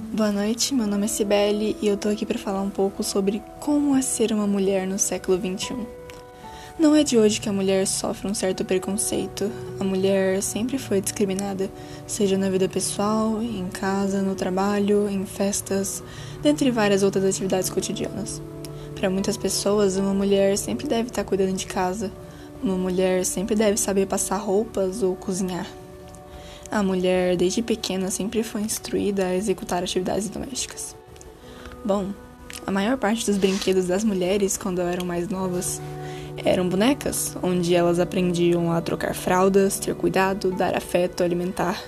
[0.00, 3.42] Boa noite, meu nome é Cibele e eu tô aqui para falar um pouco sobre
[3.58, 5.74] como é ser uma mulher no século XXI.
[6.78, 9.50] Não é de hoje que a mulher sofre um certo preconceito.
[9.80, 11.68] A mulher sempre foi discriminada,
[12.06, 16.00] seja na vida pessoal, em casa, no trabalho, em festas,
[16.40, 18.40] dentre várias outras atividades cotidianas.
[18.94, 22.12] Para muitas pessoas, uma mulher sempre deve estar cuidando de casa.
[22.62, 25.66] Uma mulher sempre deve saber passar roupas ou cozinhar.
[26.70, 30.94] A mulher, desde pequena, sempre foi instruída a executar atividades domésticas.
[31.84, 32.10] Bom,
[32.66, 35.80] a maior parte dos brinquedos das mulheres, quando eram mais novas,
[36.44, 41.82] eram bonecas, onde elas aprendiam a trocar fraldas, ter cuidado, dar afeto, alimentar.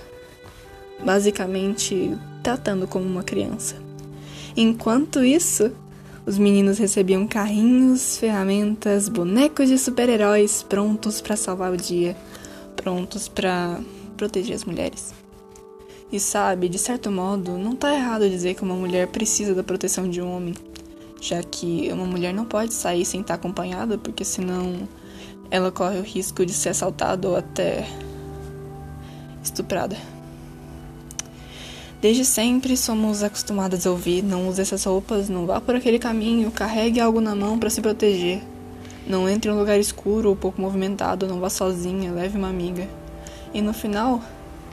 [1.03, 3.75] Basicamente, tratando como uma criança.
[4.57, 5.71] Enquanto isso,
[6.25, 12.15] os meninos recebiam carrinhos, ferramentas, bonecos de super-heróis prontos para salvar o dia,
[12.75, 13.79] prontos para
[14.11, 15.13] proteger as mulheres.
[16.11, 20.09] E sabe, de certo modo, não tá errado dizer que uma mulher precisa da proteção
[20.09, 20.53] de um homem,
[21.21, 24.87] já que uma mulher não pode sair sem estar acompanhada, porque senão
[25.49, 27.87] ela corre o risco de ser assaltada ou até
[29.41, 29.95] estuprada.
[32.01, 36.51] Desde sempre somos acostumadas a ouvir: não use essas roupas, não vá por aquele caminho,
[36.51, 38.41] carregue algo na mão para se proteger.
[39.07, 42.87] Não entre em um lugar escuro ou pouco movimentado, não vá sozinha, leve uma amiga.
[43.53, 44.21] E no final,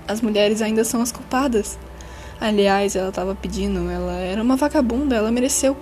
[0.07, 1.79] as mulheres ainda são as culpadas.
[2.41, 5.77] Aliás, ela estava pedindo, ela era uma vagabunda, ela mereceu.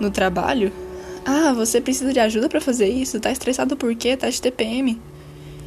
[0.00, 0.72] No trabalho?
[1.24, 3.20] Ah, você precisa de ajuda para fazer isso?
[3.20, 4.16] Tá estressado por quê?
[4.16, 5.00] Tá de TPM.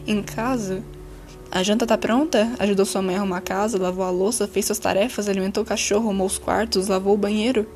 [0.07, 0.83] Em casa?
[1.52, 2.52] A janta tá pronta?
[2.59, 5.66] Ajudou sua mãe a arrumar a casa, lavou a louça, fez suas tarefas, alimentou o
[5.66, 7.67] cachorro, arrumou os quartos, lavou o banheiro?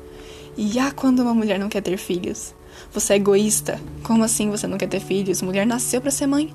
[0.56, 2.54] E ah, quando uma mulher não quer ter filhos?
[2.92, 3.80] Você é egoísta.
[4.02, 5.42] Como assim você não quer ter filhos?
[5.42, 6.54] Mulher nasceu para ser mãe.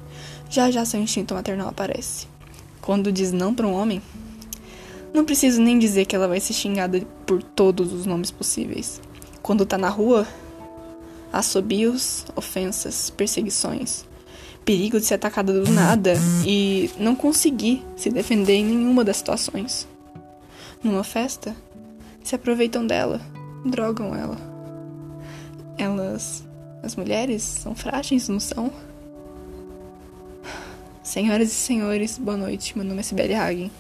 [0.49, 2.27] Já já seu instinto maternal aparece.
[2.81, 4.01] Quando diz não para um homem,
[5.13, 9.01] não preciso nem dizer que ela vai ser xingada por todos os nomes possíveis.
[9.41, 10.27] Quando tá na rua,
[11.31, 14.05] assobios, ofensas, perseguições,
[14.65, 16.13] perigo de ser atacada do nada
[16.45, 19.87] e não conseguir se defender em nenhuma das situações.
[20.83, 21.55] Numa festa,
[22.23, 23.21] se aproveitam dela,
[23.65, 24.50] drogam ela.
[25.81, 26.43] Elas,
[26.83, 28.71] as mulheres, são frágeis, não são?
[31.01, 32.77] Senhoras e senhores, boa noite.
[32.77, 33.71] Meu nome é Sibeli Hagen.